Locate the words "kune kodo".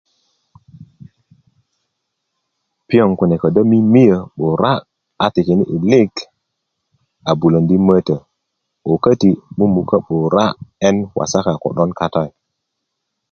3.19-3.61